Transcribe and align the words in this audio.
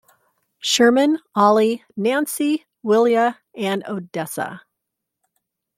Sherman, 0.59 1.19
Ollie, 1.35 1.83
Nancy, 1.95 2.65
Willia 2.81 3.37
and 3.53 3.85
Odessa. 3.87 4.63